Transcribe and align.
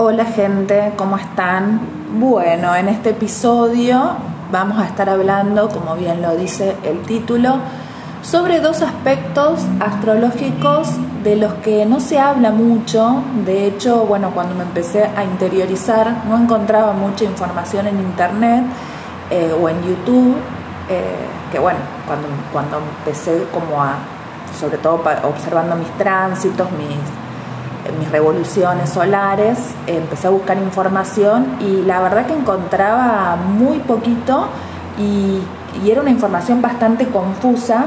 Hola 0.00 0.26
gente, 0.26 0.92
¿cómo 0.94 1.16
están? 1.16 1.80
Bueno, 2.20 2.72
en 2.76 2.88
este 2.88 3.10
episodio 3.10 4.12
vamos 4.52 4.78
a 4.78 4.86
estar 4.86 5.08
hablando, 5.08 5.68
como 5.70 5.96
bien 5.96 6.22
lo 6.22 6.36
dice 6.36 6.76
el 6.84 7.02
título, 7.02 7.56
sobre 8.22 8.60
dos 8.60 8.80
aspectos 8.80 9.58
astrológicos 9.80 10.90
de 11.24 11.34
los 11.34 11.52
que 11.54 11.84
no 11.84 11.98
se 11.98 12.20
habla 12.20 12.52
mucho. 12.52 13.24
De 13.44 13.66
hecho, 13.66 14.06
bueno, 14.06 14.30
cuando 14.30 14.54
me 14.54 14.62
empecé 14.62 15.02
a 15.02 15.24
interiorizar 15.24 16.26
no 16.28 16.38
encontraba 16.38 16.92
mucha 16.92 17.24
información 17.24 17.88
en 17.88 17.98
internet 17.98 18.62
eh, 19.30 19.52
o 19.60 19.68
en 19.68 19.82
YouTube, 19.82 20.36
eh, 20.88 21.26
que 21.50 21.58
bueno, 21.58 21.80
cuando, 22.06 22.28
cuando 22.52 22.78
empecé 23.00 23.48
como 23.52 23.82
a, 23.82 23.96
sobre 24.60 24.78
todo 24.78 25.02
observando 25.24 25.74
mis 25.74 25.90
tránsitos, 25.98 26.70
mis, 26.70 26.98
mis 27.92 28.10
revoluciones 28.10 28.90
solares, 28.90 29.58
empecé 29.86 30.26
a 30.26 30.30
buscar 30.30 30.56
información 30.58 31.56
y 31.60 31.82
la 31.82 32.00
verdad 32.00 32.26
que 32.26 32.34
encontraba 32.34 33.36
muy 33.36 33.78
poquito 33.78 34.48
y, 34.98 35.42
era 35.86 36.00
una 36.00 36.10
información 36.10 36.60
bastante 36.60 37.06
confusa 37.06 37.86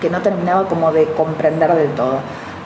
que 0.00 0.10
no 0.10 0.20
terminaba 0.20 0.68
como 0.68 0.92
de 0.92 1.06
comprender 1.12 1.72
del 1.74 1.90
todo. 1.92 2.18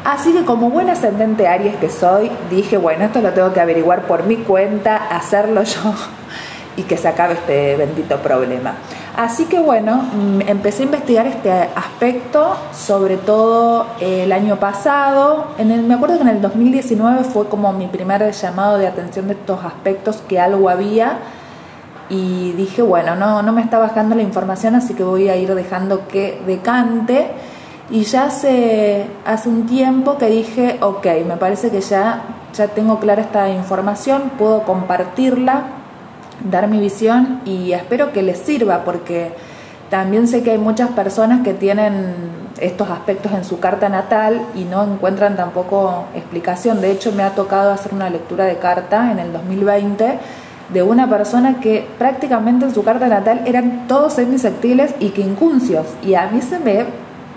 Así 0.05 0.33
que 0.33 0.45
como 0.45 0.69
buen 0.69 0.91
ascendente 0.91 1.47
Aries 1.47 1.77
que 1.77 1.89
soy, 1.89 2.33
dije, 2.51 2.77
bueno, 2.77 3.05
esto 3.05 3.21
lo 3.21 3.31
tengo 3.31 3.53
que 3.53 3.61
averiguar 3.61 4.03
por 4.03 4.25
mi 4.25 4.39
cuenta, 4.39 4.97
hacerlo 4.97 5.63
yo 5.63 5.95
y 6.77 6.83
que 6.83 6.97
se 6.97 7.07
acabe 7.07 7.35
este 7.35 7.77
bendito 7.77 8.17
problema. 8.19 8.75
Así 9.17 9.45
que 9.45 9.61
bueno, 9.61 9.97
mm, 9.97 10.41
empecé 10.49 10.83
a 10.83 10.87
investigar 10.87 11.27
este 11.27 11.53
aspecto, 11.53 12.57
sobre 12.73 13.19
todo 13.19 13.87
el 14.01 14.33
año 14.33 14.57
pasado. 14.57 15.49
En 15.59 15.71
el, 15.71 15.83
me 15.83 15.95
acuerdo 15.95 16.17
que 16.17 16.23
en 16.23 16.29
el 16.29 16.41
2019 16.41 17.25
fue 17.25 17.47
como 17.49 17.73
mi 17.75 17.89
primer 17.89 18.31
llamado 18.33 18.79
de 18.79 18.87
atención 18.87 19.29
de 19.29 19.35
estos 19.35 19.63
aspectos, 19.65 20.23
que 20.27 20.41
algo 20.41 20.71
había. 20.71 21.19
Y 22.09 22.53
dije, 22.53 22.81
bueno, 22.83 23.15
no, 23.15 23.43
no 23.43 23.53
me 23.53 23.61
está 23.63 23.79
bajando 23.79 24.15
la 24.15 24.23
información, 24.23 24.75
así 24.77 24.95
que 24.95 25.05
voy 25.05 25.29
a 25.29 25.37
ir 25.37 25.55
dejando 25.55 26.09
que 26.09 26.41
decante. 26.47 27.33
Y 27.91 28.05
ya 28.05 28.25
hace, 28.25 29.07
hace 29.27 29.49
un 29.51 29.67
tiempo 29.67 30.17
que 30.17 30.27
dije, 30.27 30.79
ok, 30.81 31.07
me 31.27 31.37
parece 31.37 31.71
que 31.71 31.83
ya, 31.83 32.23
ya 32.55 32.69
tengo 32.69 32.99
clara 32.99 33.21
esta 33.21 33.51
información, 33.51 34.33
puedo 34.39 34.63
compartirla 34.63 35.82
dar 36.51 36.69
mi 36.69 36.81
visión 36.81 37.41
y 37.45 37.73
espero 37.73 38.13
que 38.13 38.23
les 38.23 38.39
sirva 38.39 38.85
porque 38.85 39.33
también 39.91 40.27
sé 40.27 40.43
que 40.43 40.53
hay 40.53 40.59
muchas 40.59 40.91
personas 40.91 41.43
que 41.43 41.53
tienen 41.53 42.15
estos 42.61 42.89
aspectos 42.89 43.33
en 43.33 43.45
su 43.45 43.61
carta 43.61 43.89
natal 43.89 44.41
y 44.55 44.65
no 44.65 44.85
encuentran 44.85 45.37
tampoco 45.37 46.05
explicación. 46.15 46.81
De 46.81 46.91
hecho, 46.91 47.13
me 47.13 47.23
ha 47.23 47.31
tocado 47.31 47.73
hacer 47.73 47.93
una 47.93 48.09
lectura 48.09 48.45
de 48.45 48.57
carta 48.57 49.13
en 49.13 49.19
el 49.19 49.33
2020 49.33 50.19
de 50.73 50.83
una 50.83 51.11
persona 51.11 51.61
que 51.61 51.87
prácticamente 51.99 52.65
en 52.65 52.75
su 52.75 52.83
carta 52.83 53.07
natal 53.07 53.43
eran 53.47 53.87
todos 53.87 54.15
semisectiles 54.15 54.95
y 55.01 55.11
quincunциos. 55.11 55.87
Y 56.03 56.15
a 56.15 56.29
mí 56.29 56.41
se 56.41 56.59
me 56.59 56.87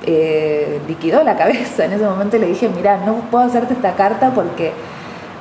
eh, 0.05 0.79
liquidó 0.87 1.23
la 1.23 1.35
cabeza. 1.35 1.85
En 1.85 1.93
ese 1.93 2.05
momento 2.05 2.37
le 2.37 2.47
dije, 2.47 2.69
mira, 2.73 3.03
no 3.05 3.15
puedo 3.31 3.43
hacerte 3.43 3.73
esta 3.73 3.95
carta 3.95 4.31
porque 4.33 4.71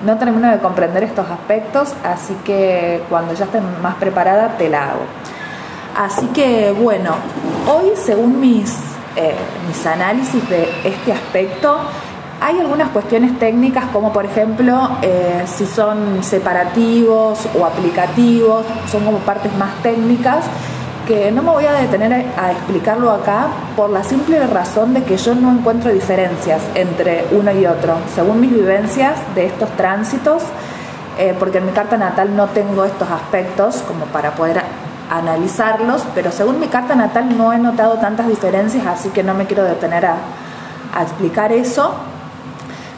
no 0.04 0.18
termino 0.18 0.50
de 0.50 0.58
comprender 0.58 1.02
estos 1.02 1.30
aspectos, 1.30 1.94
así 2.04 2.34
que 2.44 3.02
cuando 3.08 3.34
ya 3.34 3.44
esté 3.44 3.60
más 3.82 3.94
preparada 3.96 4.56
te 4.56 4.68
la 4.68 4.90
hago. 4.90 5.04
Así 5.96 6.26
que 6.28 6.72
bueno, 6.72 7.14
hoy 7.68 7.92
según 7.96 8.40
mis, 8.40 8.74
eh, 9.16 9.34
mis 9.66 9.86
análisis 9.86 10.48
de 10.48 10.68
este 10.84 11.12
aspecto, 11.12 11.78
hay 12.40 12.58
algunas 12.58 12.90
cuestiones 12.90 13.38
técnicas 13.38 13.86
como 13.86 14.12
por 14.12 14.26
ejemplo 14.26 14.98
eh, 15.02 15.44
si 15.46 15.66
son 15.66 16.22
separativos 16.22 17.48
o 17.58 17.64
aplicativos, 17.64 18.66
son 18.90 19.04
como 19.04 19.18
partes 19.18 19.56
más 19.56 19.74
técnicas 19.82 20.44
que 21.06 21.30
no 21.30 21.42
me 21.42 21.50
voy 21.50 21.66
a 21.66 21.72
detener 21.72 22.26
a 22.36 22.52
explicarlo 22.52 23.10
acá 23.10 23.46
por 23.76 23.90
la 23.90 24.02
simple 24.02 24.44
razón 24.46 24.94
de 24.94 25.02
que 25.02 25.16
yo 25.16 25.34
no 25.34 25.52
encuentro 25.52 25.92
diferencias 25.92 26.62
entre 26.74 27.26
uno 27.32 27.52
y 27.52 27.66
otro, 27.66 27.96
según 28.14 28.40
mis 28.40 28.52
vivencias 28.52 29.14
de 29.34 29.46
estos 29.46 29.68
tránsitos, 29.76 30.42
eh, 31.18 31.34
porque 31.38 31.58
en 31.58 31.66
mi 31.66 31.72
carta 31.72 31.96
natal 31.96 32.34
no 32.34 32.46
tengo 32.48 32.84
estos 32.84 33.10
aspectos 33.10 33.82
como 33.86 34.06
para 34.06 34.34
poder 34.34 34.62
analizarlos, 35.10 36.04
pero 36.14 36.32
según 36.32 36.58
mi 36.58 36.68
carta 36.68 36.94
natal 36.94 37.36
no 37.36 37.52
he 37.52 37.58
notado 37.58 37.98
tantas 37.98 38.26
diferencias, 38.26 38.86
así 38.86 39.10
que 39.10 39.22
no 39.22 39.34
me 39.34 39.46
quiero 39.46 39.64
detener 39.64 40.06
a, 40.06 40.16
a 40.94 41.02
explicar 41.02 41.52
eso. 41.52 41.94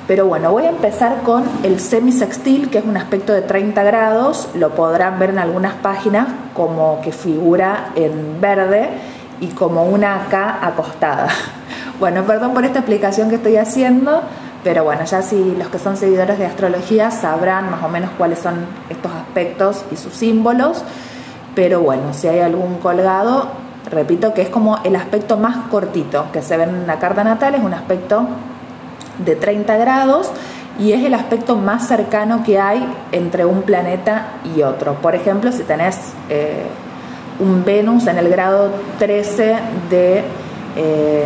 Pero 0.06 0.26
bueno, 0.26 0.52
voy 0.52 0.64
a 0.64 0.70
empezar 0.70 1.22
con 1.25 1.42
el 1.64 1.81
semisextil, 1.81 2.70
que 2.70 2.78
es 2.78 2.84
un 2.84 2.97
aspecto 2.97 3.32
de 3.32 3.42
30 3.42 3.82
grados. 3.82 4.48
Lo 4.54 4.70
podrán 4.70 5.19
ver 5.19 5.31
en 5.31 5.41
algunas 5.41 5.75
páginas 5.75 6.28
como 6.56 7.00
que 7.03 7.12
figura 7.12 7.91
en 7.94 8.41
verde 8.41 8.89
y 9.41 9.49
como 9.49 9.84
una 9.84 10.27
K 10.31 10.59
acostada. 10.62 11.28
Bueno, 11.99 12.25
perdón 12.25 12.53
por 12.53 12.62
esta 12.67 12.81
explicación 12.81 13.31
que 13.31 13.37
estoy 13.37 13.56
haciendo, 13.56 14.21
pero 14.62 14.84
bueno, 14.84 15.06
ya 15.06 15.22
si 15.22 15.55
los 15.56 15.69
que 15.69 15.78
son 15.78 15.97
seguidores 15.97 16.39
de 16.39 16.44
astrología 16.44 17.11
sabrán 17.11 17.71
más 17.71 17.83
o 17.83 17.89
menos 17.89 18.11
cuáles 18.19 18.39
son 18.39 18.67
estos 18.91 19.11
aspectos 19.12 19.83
y 19.91 19.97
sus 19.97 20.12
símbolos. 20.12 20.83
Pero 21.55 21.81
bueno, 21.81 22.12
si 22.12 22.28
hay 22.28 22.41
algún 22.41 22.81
colgado, 22.81 23.49
repito 23.91 24.34
que 24.34 24.43
es 24.43 24.50
como 24.50 24.78
el 24.84 24.94
aspecto 24.94 25.38
más 25.38 25.69
cortito 25.71 26.27
que 26.34 26.43
se 26.43 26.59
ve 26.59 26.65
en 26.65 26.87
la 26.87 26.99
carta 26.99 27.25
natal, 27.25 27.55
es 27.55 27.62
un 27.62 27.73
aspecto 27.73 28.27
de 29.25 29.37
30 29.37 29.75
grados 29.78 30.31
y 30.78 30.92
es 30.92 31.04
el 31.04 31.14
aspecto 31.14 31.56
más 31.56 31.88
cercano 31.88 32.42
que 32.44 32.59
hay 32.59 32.87
entre 33.12 33.44
un 33.44 33.62
planeta 33.62 34.34
y 34.54 34.62
otro. 34.62 34.94
Por 34.94 35.14
ejemplo, 35.14 35.50
si 35.53 35.62
tenés 35.62 35.98
eh, 36.28 36.66
un 37.38 37.64
Venus 37.64 38.06
en 38.06 38.19
el 38.19 38.28
grado 38.28 38.70
13 38.98 39.56
de 39.91 40.25
eh, 40.76 41.25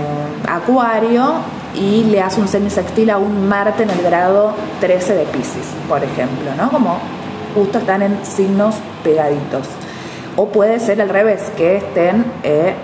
Acuario 0.48 1.34
y 1.74 2.04
le 2.04 2.20
hace 2.20 2.40
un 2.40 2.48
semisextil 2.48 3.10
a 3.10 3.18
un 3.18 3.48
Marte 3.48 3.82
en 3.82 3.90
el 3.90 4.02
grado 4.02 4.54
13 4.80 5.14
de 5.14 5.24
Pisces, 5.24 5.66
por 5.88 6.02
ejemplo, 6.02 6.54
¿no? 6.56 6.70
Como 6.70 6.98
justo 7.54 7.78
están 7.78 8.02
en 8.02 8.24
signos 8.24 8.76
pegaditos. 9.02 9.66
O 10.36 10.46
puede 10.46 10.78
ser 10.78 11.02
al 11.02 11.08
revés, 11.08 11.50
que 11.56 11.76
estén 11.76 12.24
eh, 12.44 12.74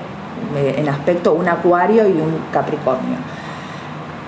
en 0.77 0.88
aspecto 0.88 1.33
un 1.33 1.48
Acuario 1.48 2.09
y 2.09 2.12
un 2.12 2.41
Capricornio. 2.53 3.16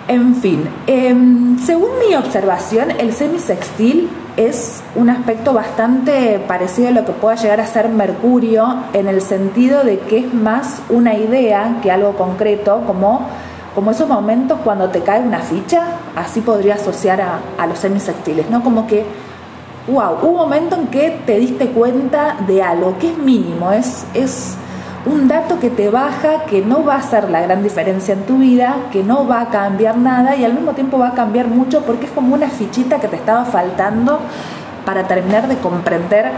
En 0.08 0.36
fin, 0.36 0.66
em, 0.86 1.58
según 1.58 1.90
mi 1.98 2.14
observación, 2.14 2.90
el 2.92 3.12
semisextil 3.12 4.08
es 4.38 4.82
un 4.94 5.10
aspecto 5.10 5.52
bastante 5.52 6.38
parecido 6.48 6.88
a 6.88 6.92
lo 6.92 7.04
que 7.04 7.12
pueda 7.12 7.34
llegar 7.34 7.60
a 7.60 7.66
ser 7.66 7.90
Mercurio, 7.90 8.84
en 8.94 9.06
el 9.06 9.20
sentido 9.20 9.84
de 9.84 9.98
que 9.98 10.20
es 10.20 10.32
más 10.32 10.80
una 10.88 11.14
idea 11.14 11.80
que 11.82 11.90
algo 11.90 12.14
concreto, 12.14 12.84
como, 12.86 13.26
como 13.74 13.90
esos 13.90 14.08
momentos 14.08 14.58
cuando 14.64 14.88
te 14.88 15.02
cae 15.02 15.20
una 15.20 15.40
ficha, 15.40 15.82
así 16.16 16.40
podría 16.40 16.76
asociar 16.76 17.20
a, 17.20 17.40
a 17.58 17.66
los 17.66 17.78
semisextiles, 17.78 18.48
¿no? 18.48 18.64
Como 18.64 18.86
que, 18.86 19.04
wow, 19.88 20.26
un 20.26 20.36
momento 20.36 20.76
en 20.76 20.86
que 20.86 21.20
te 21.26 21.38
diste 21.38 21.66
cuenta 21.66 22.36
de 22.46 22.62
algo 22.62 22.96
que 22.98 23.10
es 23.10 23.18
mínimo, 23.18 23.72
es, 23.72 24.06
es 24.14 24.56
un 25.08 25.28
dato 25.28 25.58
que 25.58 25.70
te 25.70 25.88
baja, 25.88 26.44
que 26.44 26.60
no 26.60 26.84
va 26.84 26.94
a 26.94 26.98
hacer 26.98 27.30
la 27.30 27.40
gran 27.40 27.62
diferencia 27.62 28.14
en 28.14 28.24
tu 28.24 28.38
vida, 28.38 28.76
que 28.92 29.02
no 29.02 29.26
va 29.26 29.42
a 29.42 29.48
cambiar 29.48 29.96
nada 29.96 30.36
y 30.36 30.44
al 30.44 30.52
mismo 30.52 30.72
tiempo 30.72 30.98
va 30.98 31.08
a 31.08 31.14
cambiar 31.14 31.48
mucho 31.48 31.82
porque 31.82 32.06
es 32.06 32.12
como 32.12 32.34
una 32.34 32.48
fichita 32.48 33.00
que 33.00 33.08
te 33.08 33.16
estaba 33.16 33.44
faltando 33.44 34.20
para 34.84 35.06
terminar 35.08 35.48
de 35.48 35.56
comprender 35.56 36.30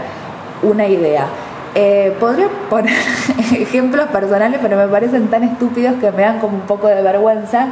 una 0.63 0.87
idea. 0.87 1.27
Eh, 1.73 2.15
podría 2.19 2.47
poner 2.69 2.93
ejemplos 3.53 4.07
personales, 4.09 4.59
pero 4.61 4.77
me 4.77 4.87
parecen 4.87 5.27
tan 5.27 5.43
estúpidos 5.43 5.95
que 5.95 6.11
me 6.11 6.23
dan 6.23 6.39
como 6.39 6.55
un 6.55 6.63
poco 6.63 6.87
de 6.87 7.01
vergüenza. 7.01 7.67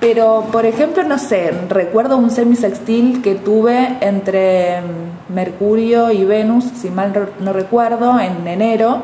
Pero, 0.00 0.46
por 0.52 0.66
ejemplo, 0.66 1.02
no 1.04 1.18
sé, 1.18 1.52
recuerdo 1.70 2.18
un 2.18 2.30
semisextil 2.30 3.22
que 3.22 3.36
tuve 3.36 3.96
entre 4.00 4.82
Mercurio 5.28 6.10
y 6.10 6.24
Venus, 6.24 6.64
si 6.76 6.90
mal 6.90 7.12
no 7.40 7.52
recuerdo, 7.52 8.18
en 8.20 8.46
enero 8.46 9.02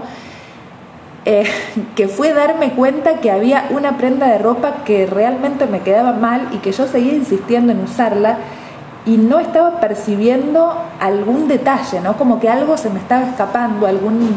eh, 1.25 1.45
que 1.97 2.09
fue 2.09 2.33
darme 2.33 2.73
cuenta 2.73 3.21
que 3.21 3.31
había 3.31 3.69
una 3.71 3.97
prenda 3.97 4.29
de 4.29 4.39
ropa 4.39 4.85
que 4.85 5.07
realmente 5.07 5.67
me 5.67 5.81
quedaba 5.81 6.13
mal 6.13 6.49
y 6.53 6.59
que 6.59 6.73
yo 6.73 6.87
seguía 6.87 7.15
insistiendo 7.15 7.73
en 7.73 7.81
usarla 7.81 8.39
y 9.07 9.17
no 9.17 9.39
estaba 9.39 9.81
percibiendo 9.81 10.75
algún 11.01 11.49
detalle, 11.49 12.01
¿no? 12.01 12.17
Como 12.17 12.39
que 12.39 12.49
algo 12.49 12.77
se 12.77 12.91
me 12.91 12.99
estaba 12.99 13.27
escapando, 13.27 13.87
algún, 13.87 14.37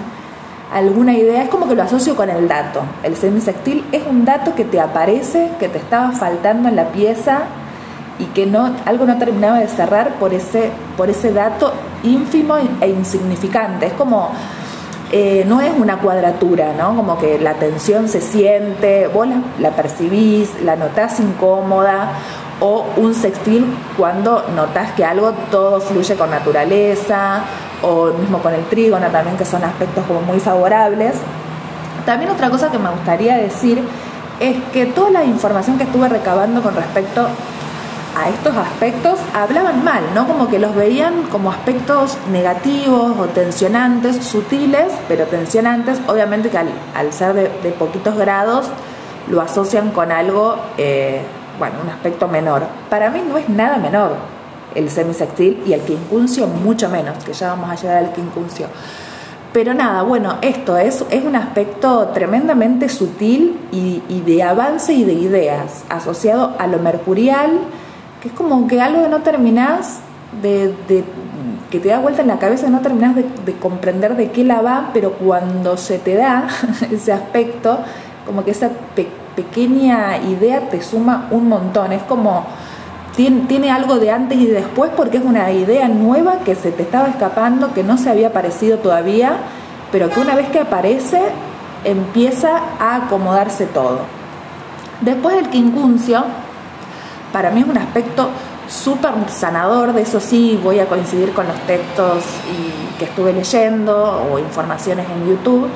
alguna 0.73 1.13
idea. 1.13 1.43
Es 1.43 1.49
como 1.49 1.67
que 1.67 1.75
lo 1.75 1.83
asocio 1.83 2.15
con 2.15 2.29
el 2.29 2.47
dato. 2.47 2.81
El 3.03 3.15
semisextil 3.15 3.83
es 3.91 4.03
un 4.07 4.23
dato 4.23 4.55
que 4.55 4.63
te 4.63 4.79
aparece, 4.79 5.51
que 5.59 5.67
te 5.67 5.77
estaba 5.77 6.11
faltando 6.13 6.69
en 6.69 6.77
la 6.77 6.85
pieza 6.87 7.41
y 8.19 8.25
que 8.27 8.45
no, 8.45 8.73
algo 8.85 9.05
no 9.05 9.17
terminaba 9.17 9.59
de 9.59 9.67
cerrar 9.67 10.13
por 10.13 10.33
ese, 10.33 10.71
por 10.95 11.09
ese 11.09 11.33
dato 11.33 11.73
ínfimo 12.03 12.55
e 12.79 12.87
insignificante. 12.87 13.87
Es 13.87 13.93
como 13.93 14.29
eh, 15.15 15.45
no 15.47 15.61
es 15.61 15.71
una 15.77 15.99
cuadratura, 15.99 16.73
¿no? 16.75 16.95
Como 16.95 17.19
que 17.19 17.37
la 17.37 17.53
tensión 17.53 18.09
se 18.09 18.19
siente, 18.19 19.05
vos 19.05 19.27
la, 19.59 19.69
percibís, 19.69 20.49
la 20.63 20.75
notás 20.75 21.19
incómoda, 21.19 22.13
o 22.59 22.87
un 22.97 23.13
sextil 23.13 23.63
cuando 23.95 24.43
notas 24.55 24.93
que 24.93 25.05
algo 25.05 25.33
todo 25.51 25.79
fluye 25.81 26.15
con 26.15 26.31
naturaleza, 26.31 27.43
o 27.83 28.07
mismo 28.07 28.39
con 28.39 28.55
el 28.55 28.65
trígono 28.65 29.05
también, 29.09 29.37
que 29.37 29.45
son 29.45 29.63
aspectos 29.63 30.03
como 30.07 30.21
muy 30.21 30.39
favorables. 30.39 31.13
También 32.07 32.31
otra 32.31 32.49
cosa 32.49 32.71
que 32.71 32.79
me 32.79 32.89
gustaría 32.89 33.37
decir 33.37 33.83
es 34.39 34.57
que 34.73 34.87
toda 34.87 35.11
la 35.11 35.23
información 35.25 35.77
que 35.77 35.83
estuve 35.83 36.09
recabando 36.09 36.63
con 36.63 36.73
respecto 36.73 37.27
a 38.15 38.29
estos 38.29 38.55
aspectos 38.55 39.19
hablaban 39.33 39.83
mal, 39.83 40.03
¿no? 40.13 40.27
Como 40.27 40.47
que 40.47 40.59
los 40.59 40.75
veían 40.75 41.23
como 41.31 41.51
aspectos 41.51 42.17
negativos 42.31 43.17
o 43.19 43.25
tensionantes, 43.25 44.23
sutiles, 44.25 44.91
pero 45.07 45.25
tensionantes, 45.25 45.99
obviamente 46.07 46.49
que 46.49 46.57
al, 46.57 47.13
ser 47.13 47.33
de, 47.33 47.69
poquitos 47.71 48.15
grados 48.17 48.67
lo 49.29 49.41
asocian 49.41 49.91
con 49.91 50.11
algo, 50.11 50.57
eh, 50.77 51.21
bueno, 51.57 51.75
un 51.83 51.89
aspecto 51.89 52.27
menor. 52.27 52.63
Para 52.89 53.09
mí 53.09 53.23
no 53.27 53.37
es 53.37 53.49
nada 53.49 53.77
menor 53.77 54.15
el 54.75 54.89
semisextil 54.89 55.63
y 55.65 55.73
el 55.73 55.81
quincuncio 55.81 56.47
mucho 56.47 56.89
menos, 56.89 57.23
que 57.23 57.33
ya 57.33 57.49
vamos 57.49 57.69
a 57.69 57.75
llegar 57.75 57.97
al 57.97 58.13
quincuncio. 58.13 58.67
Pero 59.53 59.75
nada, 59.75 60.01
bueno, 60.01 60.37
esto 60.41 60.77
es, 60.77 61.05
es 61.11 61.23
un 61.23 61.35
aspecto 61.35 62.07
tremendamente 62.07 62.89
sutil 62.89 63.59
y, 63.71 64.01
de 64.25 64.41
avance 64.41 64.93
y 64.93 65.03
de 65.03 65.13
ideas, 65.13 65.83
asociado 65.89 66.55
a 66.57 66.65
lo 66.65 66.79
mercurial, 66.79 67.59
que 68.23 68.29
es 68.29 68.35
como 68.35 68.67
que 68.67 68.79
algo 68.79 69.03
que 69.03 69.09
no 69.09 69.19
terminás 69.19 69.99
de, 70.41 70.73
que 71.69 71.79
te 71.81 71.89
da 71.89 71.99
vuelta 71.99 72.21
en 72.21 72.29
la 72.29 72.39
cabeza, 72.39 72.69
no 72.69 72.79
terminás 72.79 73.17
de, 73.17 73.53
comprender 73.59 74.15
de 74.15 74.31
qué 74.31 74.45
la 74.45 74.61
va, 74.61 74.91
pero 74.93 75.11
cuando 75.11 75.75
se 75.75 75.99
te 75.99 76.15
da 76.15 76.47
ese 76.91 77.11
aspecto, 77.11 77.79
como 78.25 78.45
que 78.45 78.51
esa 78.51 78.69
pequeña 79.35 80.19
idea 80.19 80.69
te 80.69 80.81
suma 80.81 81.27
un 81.31 81.49
montón. 81.49 81.91
Es 81.91 82.03
como 82.03 82.45
tiene, 83.17 83.69
algo 83.69 83.99
de 83.99 84.11
antes 84.11 84.37
y 84.37 84.45
después 84.45 84.89
porque 84.95 85.17
es 85.17 85.25
una 85.25 85.51
idea 85.51 85.89
nueva 85.89 86.39
que 86.45 86.55
se 86.55 86.71
te 86.71 86.83
estaba 86.83 87.09
escapando, 87.09 87.73
que 87.73 87.83
no 87.83 87.97
se 87.97 88.09
había 88.09 88.29
aparecido 88.29 88.77
todavía, 88.77 89.33
pero 89.91 90.09
que 90.09 90.21
una 90.21 90.33
vez 90.33 90.47
que 90.47 90.61
aparece 90.61 91.19
empieza 91.83 92.61
a 92.79 92.95
acomodarse 92.95 93.65
todo. 93.65 93.99
Después 95.01 95.35
del 95.35 95.49
quincuncio, 95.49 96.23
para 97.33 97.51
mí 97.51 97.61
es 97.61 97.67
un 97.67 97.77
aspecto 97.77 98.29
súper 98.69 99.11
sanador, 99.27 99.91
de 99.91 100.03
eso 100.03 100.21
sí 100.21 100.57
voy 100.63 100.79
a 100.79 100.85
coincidir 100.85 101.33
con 101.33 101.47
los 101.47 101.59
textos 101.67 102.23
que 102.97 103.05
estuve 103.05 103.33
leyendo 103.33 104.29
o 104.31 104.39
informaciones 104.39 105.07
en 105.09 105.27
YouTube, 105.27 105.67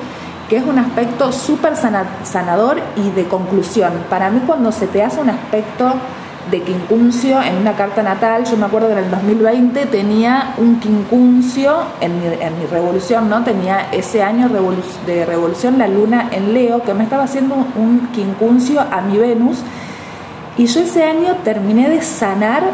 que 0.48 0.56
es 0.56 0.64
un 0.64 0.78
aspecto 0.78 1.32
súper 1.32 1.74
sanador 1.76 2.80
y 2.96 3.10
de 3.10 3.24
conclusión. 3.26 3.92
Para 4.08 4.30
mí 4.30 4.40
cuando 4.46 4.72
se 4.72 4.86
te 4.86 5.02
hace 5.02 5.20
un 5.20 5.28
aspecto 5.28 5.92
de 6.50 6.62
quincuncio 6.62 7.42
en 7.42 7.56
una 7.56 7.74
carta 7.74 8.02
natal. 8.02 8.44
Yo 8.44 8.56
me 8.56 8.64
acuerdo 8.64 8.90
en 8.90 8.98
el 8.98 9.10
2020 9.10 9.84
tenía 9.86 10.54
un 10.56 10.80
quincuncio 10.80 11.76
en 12.00 12.18
mi, 12.18 12.26
en 12.26 12.58
mi 12.58 12.64
revolución, 12.64 13.28
¿no? 13.28 13.44
Tenía 13.44 13.88
ese 13.92 14.22
año 14.22 14.48
de 14.48 15.26
revolución 15.26 15.78
la 15.78 15.88
luna 15.88 16.30
en 16.32 16.54
Leo, 16.54 16.82
que 16.82 16.94
me 16.94 17.04
estaba 17.04 17.24
haciendo 17.24 17.54
un 17.76 18.08
quincuncio 18.14 18.80
a 18.80 19.02
mi 19.02 19.18
Venus. 19.18 19.58
Y 20.58 20.66
yo 20.66 20.80
ese 20.80 21.04
año 21.04 21.36
terminé 21.44 21.88
de 21.88 22.02
sanar 22.02 22.64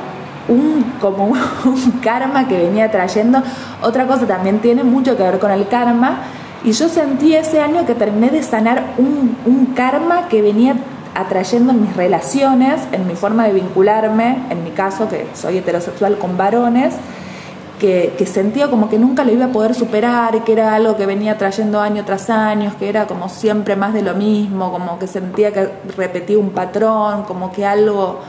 un, 0.49 0.95
como 1.01 1.27
un 1.65 1.91
karma 2.03 2.49
que 2.49 2.57
venía 2.57 2.91
trayendo. 2.91 3.43
Otra 3.83 4.07
cosa 4.07 4.27
también 4.27 4.61
tiene 4.61 4.83
mucho 4.83 5.17
que 5.17 5.23
ver 5.23 5.39
con 5.39 5.51
el 5.51 5.69
karma. 5.69 6.23
Y 6.65 6.73
yo 6.73 6.89
sentí 6.89 7.35
ese 7.35 7.61
año 7.61 7.85
que 7.85 7.95
terminé 7.95 8.31
de 8.31 8.43
sanar 8.43 8.95
un, 8.97 9.37
un 9.45 9.67
karma 9.67 10.29
que 10.29 10.41
venía 10.41 10.77
atrayendo 11.15 11.73
en 11.73 11.83
mis 11.83 11.95
relaciones, 11.95 12.81
en 12.93 13.07
mi 13.07 13.15
forma 13.15 13.47
de 13.47 13.53
vincularme, 13.53 14.39
en 14.49 14.65
mi 14.65 14.71
caso 14.71 15.09
que 15.09 15.29
soy 15.35 15.59
heterosexual 15.59 16.17
con 16.19 16.39
varones, 16.39 16.95
que, 18.17 18.27
sentía 18.27 18.71
como 18.71 18.89
que 18.89 18.99
nunca 18.99 19.25
lo 19.25 19.33
iba 19.33 19.47
a 19.47 19.49
poder 19.49 19.75
superar, 19.75 20.43
que 20.45 20.53
era 20.53 20.75
algo 20.75 20.97
que 20.97 21.05
venía 21.05 21.37
trayendo 21.37 21.81
año 21.81 22.05
tras 22.05 22.31
año, 22.31 22.73
que 22.79 22.89
era 22.89 23.07
como 23.07 23.29
siempre 23.29 23.77
más 23.77 23.93
de 23.93 24.03
lo 24.03 24.15
mismo, 24.15 24.73
como 24.73 24.99
que 24.99 25.07
sentía 25.07 25.53
que 25.53 25.69
repetía 25.97 26.39
un 26.39 26.51
patrón, 26.51 27.25
como 27.25 27.53
que 27.53 27.67
algo 27.67 28.21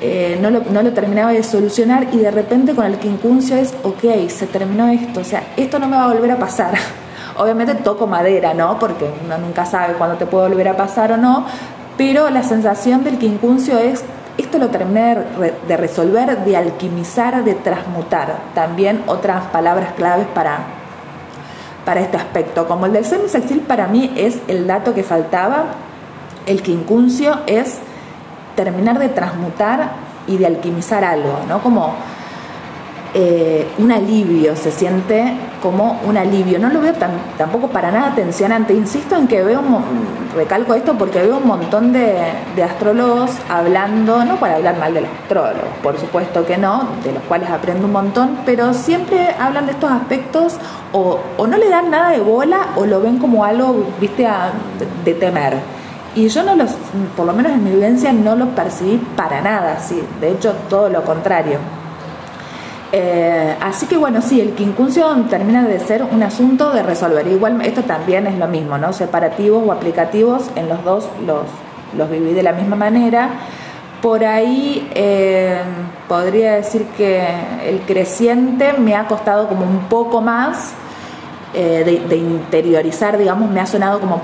eh, 0.00 0.38
no, 0.40 0.50
lo, 0.50 0.60
no, 0.70 0.82
lo, 0.82 0.92
terminaba 0.92 1.32
de 1.32 1.42
solucionar 1.42 2.08
y 2.12 2.18
de 2.18 2.30
repente 2.30 2.74
con 2.74 2.86
el 2.86 2.96
quincuncio 2.96 3.56
es, 3.56 3.74
ok, 3.82 4.28
se 4.28 4.46
terminó 4.46 4.88
esto, 4.88 5.20
o 5.20 5.24
sea, 5.24 5.42
esto 5.56 5.78
no 5.78 5.86
me 5.86 5.96
va 5.96 6.04
a 6.04 6.12
volver 6.12 6.30
a 6.30 6.38
pasar. 6.38 6.74
Obviamente 7.36 7.74
toco 7.74 8.06
madera, 8.06 8.54
¿no? 8.54 8.78
Porque 8.78 9.10
uno 9.24 9.38
nunca 9.38 9.66
sabe 9.66 9.94
cuándo 9.94 10.16
te 10.16 10.26
puede 10.26 10.48
volver 10.48 10.68
a 10.68 10.76
pasar 10.76 11.12
o 11.12 11.16
no, 11.18 11.46
pero 11.96 12.30
la 12.30 12.42
sensación 12.42 13.04
del 13.04 13.18
quincuncio 13.18 13.78
es, 13.78 14.02
esto 14.38 14.58
lo 14.58 14.68
terminé 14.68 15.16
de 15.68 15.76
resolver, 15.76 16.38
de 16.44 16.56
alquimizar, 16.56 17.44
de 17.44 17.54
transmutar. 17.54 18.38
También 18.54 19.02
otras 19.06 19.44
palabras 19.46 19.92
claves 19.94 20.26
para, 20.34 20.58
para 21.84 22.00
este 22.00 22.16
aspecto. 22.16 22.66
Como 22.66 22.86
el 22.86 22.92
del 22.92 23.04
semisextil 23.04 23.60
para 23.60 23.86
mí 23.86 24.12
es 24.16 24.38
el 24.48 24.66
dato 24.66 24.94
que 24.94 25.02
faltaba, 25.02 25.64
el 26.46 26.62
quincuncio 26.62 27.40
es 27.46 27.78
terminar 28.56 28.98
de 28.98 29.08
transmutar 29.08 29.92
y 30.26 30.38
de 30.38 30.46
alquimizar 30.46 31.04
algo, 31.04 31.40
¿no? 31.48 31.62
Como 31.62 31.94
eh, 33.14 33.68
un 33.78 33.92
alivio, 33.92 34.56
se 34.56 34.70
siente 34.70 35.34
como 35.62 36.00
un 36.04 36.16
alivio. 36.16 36.58
No 36.58 36.68
lo 36.68 36.80
veo 36.80 36.92
tampoco 37.38 37.68
para 37.68 37.90
nada 37.90 38.14
tensionante. 38.14 38.74
Insisto 38.74 39.16
en 39.16 39.28
que 39.28 39.42
veo, 39.42 39.62
recalco 40.34 40.74
esto 40.74 40.98
porque 40.98 41.22
veo 41.22 41.38
un 41.38 41.46
montón 41.46 41.92
de, 41.92 42.16
astrólogos 42.62 43.30
hablando, 43.48 44.24
no 44.24 44.36
para 44.36 44.56
hablar 44.56 44.78
mal 44.78 44.92
de 44.92 45.02
los 45.02 45.10
astrólogos, 45.22 45.68
por 45.82 45.98
supuesto 45.98 46.44
que 46.44 46.58
no, 46.58 46.88
de 47.04 47.12
los 47.12 47.22
cuales 47.24 47.50
aprendo 47.50 47.86
un 47.86 47.92
montón, 47.92 48.38
pero 48.44 48.74
siempre 48.74 49.34
hablan 49.38 49.66
de 49.66 49.72
estos 49.72 49.90
aspectos 49.90 50.56
o, 50.92 51.18
no 51.38 51.56
le 51.56 51.68
dan 51.68 51.90
nada 51.90 52.10
de 52.10 52.20
bola 52.20 52.68
o 52.76 52.86
lo 52.86 53.00
ven 53.00 53.18
como 53.18 53.44
algo, 53.44 53.86
viste, 54.00 54.26
de, 55.04 55.14
temer. 55.14 55.58
Y 56.14 56.28
yo 56.28 56.42
no 56.42 56.54
los, 56.54 56.72
por 57.16 57.26
lo 57.26 57.32
menos 57.32 57.52
en 57.52 57.64
mi 57.64 57.70
vivencia, 57.70 58.12
no 58.12 58.34
lo 58.36 58.46
percibí 58.50 58.98
para 59.16 59.40
nada, 59.40 59.78
sí, 59.80 60.02
de 60.20 60.30
hecho 60.30 60.54
todo 60.68 60.88
lo 60.88 61.04
contrario. 61.04 61.58
Eh, 62.94 63.56
así 63.60 63.86
que 63.86 63.96
bueno, 63.96 64.20
sí, 64.20 64.38
el 64.40 64.52
quincuncio 64.52 65.06
termina 65.30 65.66
de 65.66 65.80
ser 65.80 66.02
un 66.02 66.22
asunto 66.22 66.72
de 66.72 66.82
resolver. 66.82 67.26
Igual 67.26 67.60
esto 67.62 67.82
también 67.82 68.26
es 68.26 68.38
lo 68.38 68.46
mismo, 68.48 68.76
¿no? 68.76 68.92
Separativos 68.92 69.66
o 69.66 69.72
aplicativos, 69.72 70.50
en 70.56 70.68
los 70.68 70.84
dos 70.84 71.08
los, 71.26 71.46
los 71.96 72.10
viví 72.10 72.34
de 72.34 72.42
la 72.42 72.52
misma 72.52 72.76
manera. 72.76 73.30
Por 74.02 74.24
ahí 74.24 74.90
eh, 74.94 75.62
podría 76.06 76.56
decir 76.56 76.84
que 76.96 77.24
el 77.64 77.80
creciente 77.80 78.74
me 78.74 78.94
ha 78.94 79.06
costado 79.06 79.48
como 79.48 79.64
un 79.64 79.88
poco 79.88 80.20
más 80.20 80.74
eh, 81.54 82.04
de 82.08 82.16
interiorizar, 82.16 83.16
digamos, 83.16 83.50
me 83.50 83.60
ha 83.60 83.66
sonado 83.66 84.00
como 84.00 84.20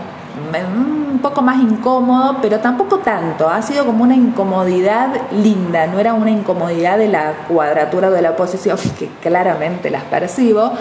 un 0.67 1.19
poco 1.21 1.43
más 1.43 1.61
incómodo, 1.61 2.37
pero 2.41 2.61
tampoco 2.61 2.99
tanto. 2.99 3.49
Ha 3.49 3.63
sido 3.63 3.85
como 3.85 4.05
una 4.05 4.15
incomodidad 4.15 5.09
linda, 5.33 5.87
no 5.87 5.99
era 5.99 6.15
una 6.15 6.31
incomodidad 6.31 6.99
de 6.99 7.09
la 7.09 7.33
cuadratura 7.49 8.11
de 8.11 8.23
la 8.23 8.31
oposición, 8.31 8.79
que 8.99 9.09
claramente 9.21 9.91
las 9.91 10.05
percibo, 10.05 10.73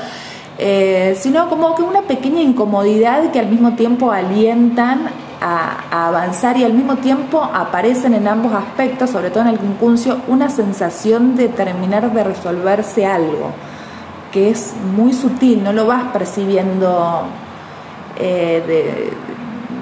eh, 0.60 1.16
sino 1.20 1.50
como 1.50 1.76
que 1.76 1.84
una 1.84 2.02
pequeña 2.04 2.42
incomodidad 2.42 3.32
que 3.32 3.40
al 3.40 3.48
mismo 3.48 3.74
tiempo 3.74 4.12
alientan 4.12 5.10
a, 5.40 6.08
avanzar 6.08 6.58
y 6.58 6.64
al 6.64 6.74
mismo 6.74 6.98
tiempo 6.98 7.44
aparecen 7.44 8.14
en 8.14 8.28
ambos 8.28 8.54
aspectos, 8.54 9.12
sobre 9.12 9.30
todo 9.30 9.42
en 9.42 9.50
el 9.50 9.60
quincuncio, 9.60 10.18
una 10.28 10.50
sensación 10.50 11.36
de 11.36 11.50
terminar 11.50 12.12
de 12.12 12.24
resolverse 12.24 13.06
algo, 13.06 13.52
que 14.32 14.50
es 14.50 14.74
muy 14.96 15.14
sutil, 15.14 15.64
no 15.64 15.74
lo 15.74 15.86
vas 15.86 16.06
percibiendo 16.12 17.24
eh, 18.18 18.64
de, 18.66 19.14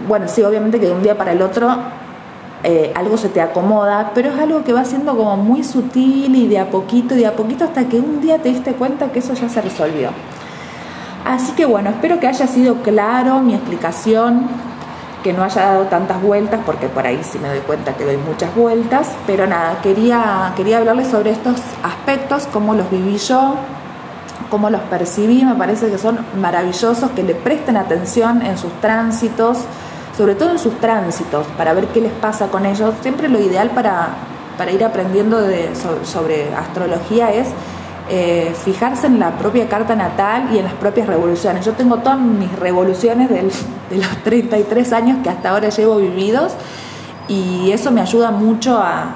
bueno, 0.07 0.27
sí, 0.27 0.41
obviamente 0.43 0.79
que 0.79 0.87
de 0.87 0.93
un 0.93 1.03
día 1.03 1.17
para 1.17 1.31
el 1.31 1.41
otro 1.41 1.69
eh, 2.63 2.91
algo 2.95 3.17
se 3.17 3.29
te 3.29 3.41
acomoda, 3.41 4.11
pero 4.15 4.29
es 4.29 4.39
algo 4.39 4.63
que 4.63 4.73
va 4.73 4.85
siendo 4.85 5.15
como 5.15 5.37
muy 5.37 5.63
sutil 5.63 6.35
y 6.35 6.47
de 6.47 6.57
a 6.57 6.69
poquito 6.69 7.13
y 7.13 7.19
de 7.19 7.27
a 7.27 7.35
poquito 7.35 7.63
hasta 7.63 7.85
que 7.85 7.99
un 7.99 8.21
día 8.21 8.39
te 8.39 8.49
diste 8.49 8.73
cuenta 8.73 9.11
que 9.11 9.19
eso 9.19 9.33
ya 9.33 9.47
se 9.49 9.61
resolvió. 9.61 10.09
Así 11.25 11.51
que 11.53 11.65
bueno, 11.65 11.89
espero 11.89 12.19
que 12.19 12.27
haya 12.27 12.47
sido 12.47 12.81
claro 12.81 13.39
mi 13.39 13.53
explicación, 13.53 14.47
que 15.23 15.33
no 15.33 15.43
haya 15.43 15.61
dado 15.61 15.83
tantas 15.85 16.21
vueltas, 16.21 16.59
porque 16.65 16.87
por 16.87 17.05
ahí 17.05 17.19
sí 17.23 17.39
me 17.39 17.49
doy 17.49 17.59
cuenta 17.59 17.93
que 17.93 18.03
doy 18.03 18.17
muchas 18.17 18.55
vueltas, 18.55 19.11
pero 19.25 19.47
nada, 19.47 19.79
quería, 19.81 20.53
quería 20.55 20.77
hablarles 20.77 21.07
sobre 21.07 21.31
estos 21.31 21.55
aspectos, 21.83 22.47
cómo 22.51 22.75
los 22.75 22.89
viví 22.91 23.17
yo, 23.17 23.55
cómo 24.49 24.69
los 24.69 24.81
percibí, 24.81 25.43
me 25.43 25.55
parece 25.55 25.89
que 25.89 25.97
son 25.97 26.19
maravillosos, 26.39 27.09
que 27.11 27.23
le 27.23 27.35
presten 27.35 27.77
atención 27.77 28.43
en 28.43 28.57
sus 28.57 28.71
tránsitos, 28.81 29.59
sobre 30.17 30.35
todo 30.35 30.51
en 30.51 30.59
sus 30.59 30.79
tránsitos, 30.79 31.45
para 31.57 31.73
ver 31.73 31.87
qué 31.87 32.01
les 32.01 32.11
pasa 32.13 32.47
con 32.47 32.65
ellos. 32.65 32.93
Siempre 33.01 33.27
lo 33.27 33.39
ideal 33.39 33.71
para, 33.71 34.09
para 34.57 34.71
ir 34.71 34.83
aprendiendo 34.83 35.41
de, 35.41 35.71
sobre, 36.03 36.53
astrología 36.55 37.31
es 37.33 37.49
eh, 38.09 38.53
fijarse 38.63 39.07
en 39.07 39.19
la 39.19 39.31
propia 39.31 39.67
carta 39.67 39.95
natal 39.95 40.49
y 40.53 40.59
en 40.59 40.65
las 40.65 40.73
propias 40.73 41.07
revoluciones. 41.07 41.65
Yo 41.65 41.73
tengo 41.73 41.97
todas 41.97 42.19
mis 42.19 42.51
revoluciones 42.57 43.29
de 43.29 43.41
los 43.97 44.23
33 44.23 44.93
años 44.93 45.17
que 45.23 45.29
hasta 45.29 45.49
ahora 45.49 45.69
llevo 45.69 45.97
vividos 45.97 46.53
y 47.27 47.71
eso 47.71 47.91
me 47.91 48.01
ayuda 48.01 48.31
mucho 48.31 48.77
a, 48.77 49.15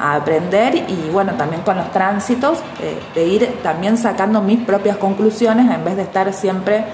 a 0.00 0.14
aprender 0.14 0.76
y 0.76 1.10
bueno, 1.10 1.32
también 1.34 1.62
con 1.62 1.76
los 1.76 1.90
tránsitos, 1.90 2.58
eh, 2.80 3.00
de 3.14 3.26
ir 3.26 3.58
también 3.62 3.96
sacando 3.96 4.40
mis 4.40 4.60
propias 4.64 4.96
conclusiones 4.98 5.70
en 5.70 5.84
vez 5.84 5.96
de 5.96 6.02
estar 6.02 6.32
siempre 6.32 6.84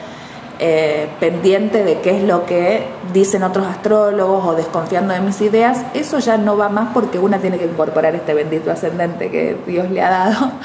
eh, 0.60 1.08
pendiente 1.18 1.82
de 1.82 2.00
qué 2.00 2.16
es 2.16 2.22
lo 2.22 2.46
que 2.46 2.84
dicen 3.12 3.42
otros 3.42 3.66
astrólogos 3.66 4.44
o 4.46 4.54
desconfiando 4.54 5.12
de 5.12 5.20
mis 5.20 5.40
ideas, 5.40 5.84
eso 5.94 6.20
ya 6.20 6.36
no 6.36 6.56
va 6.56 6.68
más 6.68 6.90
porque 6.94 7.18
una 7.18 7.38
tiene 7.38 7.58
que 7.58 7.64
incorporar 7.64 8.14
este 8.14 8.34
bendito 8.34 8.70
ascendente 8.70 9.30
que 9.30 9.56
Dios 9.66 9.90
le 9.90 10.02
ha 10.02 10.10
dado. 10.10 10.52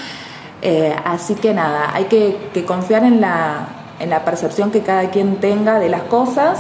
Eh, 0.62 0.93
así 1.05 1.36
que 1.36 1.53
nada, 1.53 1.91
hay 1.93 2.08
que, 2.08 2.65
confiar 2.67 3.05
en 3.05 3.22
la, 3.22 3.69
en 3.98 4.10
la 4.10 4.25
percepción 4.25 4.72
que 4.72 4.81
cada 4.81 5.10
quien 5.10 5.38
tenga 5.38 5.79
de 5.79 5.88
las 5.88 6.01
cosas 6.01 6.60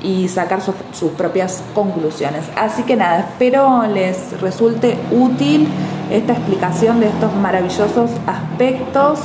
y 0.00 0.28
sacar 0.28 0.60
sus 0.60 1.10
propias 1.10 1.60
conclusiones. 1.74 2.44
Así 2.54 2.84
que 2.84 2.94
nada, 2.94 3.18
espero 3.18 3.82
les 3.92 4.40
resulte 4.40 4.96
útil 5.10 5.66
esta 6.08 6.34
explicación 6.34 7.00
de 7.00 7.08
estos 7.08 7.34
maravillosos 7.34 8.12
aspectos 8.28 9.18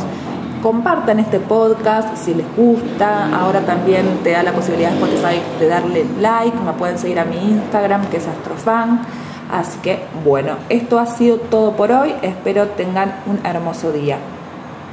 compartan 0.67 1.17
este 1.19 1.39
podcast 1.39 2.17
si 2.17 2.33
les 2.33 2.45
gusta. 2.57 3.33
Ahora 3.33 3.61
también 3.61 4.19
te 4.21 4.31
da 4.31 4.43
la 4.43 4.51
posibilidad 4.51 4.91
Spotify 4.91 5.41
de 5.61 5.67
darle 5.69 6.05
like. 6.19 6.57
Me 6.65 6.73
pueden 6.73 6.99
seguir 6.99 7.21
a 7.21 7.23
mi 7.23 7.37
Instagram 7.37 8.07
que 8.07 8.17
es 8.17 8.27
Astrofan. 8.27 8.99
Así 9.49 9.79
que 9.79 10.03
bueno, 10.25 10.57
esto 10.67 10.99
ha 10.99 11.05
sido 11.05 11.37
todo 11.37 11.71
por 11.77 11.93
hoy. 11.93 12.13
Espero 12.21 12.67
tengan 12.67 13.15
un 13.27 13.39
hermoso 13.45 13.93
día. 13.93 14.17